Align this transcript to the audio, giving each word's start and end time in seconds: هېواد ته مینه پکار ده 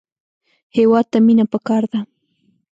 هېواد 0.77 1.05
ته 1.11 1.17
مینه 1.25 1.45
پکار 1.51 1.83
ده 1.91 1.99